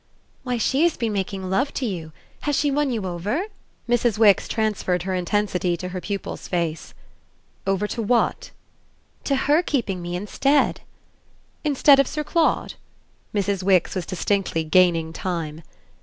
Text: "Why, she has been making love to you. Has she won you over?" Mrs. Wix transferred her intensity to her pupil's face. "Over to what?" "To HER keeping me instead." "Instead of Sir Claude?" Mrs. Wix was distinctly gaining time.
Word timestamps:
"Why, 0.41 0.57
she 0.57 0.81
has 0.81 0.97
been 0.97 1.13
making 1.13 1.47
love 1.47 1.71
to 1.75 1.85
you. 1.85 2.11
Has 2.39 2.55
she 2.57 2.71
won 2.71 2.89
you 2.89 3.05
over?" 3.05 3.43
Mrs. 3.87 4.17
Wix 4.17 4.47
transferred 4.47 5.03
her 5.03 5.13
intensity 5.13 5.77
to 5.77 5.89
her 5.89 6.01
pupil's 6.01 6.47
face. 6.47 6.95
"Over 7.67 7.85
to 7.89 8.01
what?" 8.01 8.49
"To 9.25 9.35
HER 9.35 9.61
keeping 9.61 10.01
me 10.01 10.15
instead." 10.15 10.81
"Instead 11.63 11.99
of 11.99 12.07
Sir 12.07 12.23
Claude?" 12.23 12.73
Mrs. 13.31 13.61
Wix 13.61 13.93
was 13.93 14.07
distinctly 14.07 14.63
gaining 14.63 15.13
time. 15.13 15.61